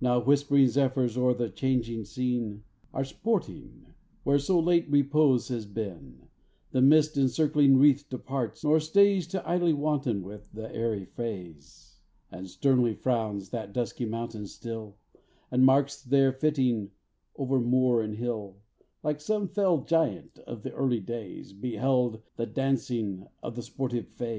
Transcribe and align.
Now 0.00 0.18
whisp'ring 0.22 0.68
Zephyrs 0.68 1.18
o'er 1.18 1.34
the 1.34 1.50
changing 1.50 2.06
scene 2.06 2.64
Are 2.94 3.04
sporting, 3.04 3.92
where 4.22 4.38
so 4.38 4.58
late 4.58 4.88
repose 4.88 5.48
has 5.48 5.66
been, 5.66 6.30
The 6.70 6.80
mist 6.80 7.18
in 7.18 7.28
circling 7.28 7.76
wreaths 7.76 8.02
departs, 8.04 8.64
nor 8.64 8.80
stays 8.80 9.26
To 9.26 9.46
idly 9.46 9.74
wanton 9.74 10.22
with 10.22 10.48
the 10.54 10.74
airy 10.74 11.04
fays. 11.04 11.98
And 12.32 12.48
sternly 12.48 12.94
frowns 12.94 13.50
that 13.50 13.74
dusky 13.74 14.06
mountain 14.06 14.46
still, 14.46 14.96
And 15.50 15.62
marks 15.66 16.02
their 16.02 16.32
fittings 16.32 16.88
over 17.36 17.60
moor 17.60 18.00
and 18.00 18.14
hill; 18.16 18.60
Like 19.02 19.20
some 19.20 19.46
fell 19.46 19.84
giant 19.84 20.38
of 20.46 20.62
the 20.62 20.72
early 20.72 21.00
days 21.00 21.52
Beheld 21.52 22.22
the 22.36 22.46
dancing 22.46 23.26
of 23.42 23.56
the 23.56 23.62
sportive 23.62 24.08
fays. 24.08 24.38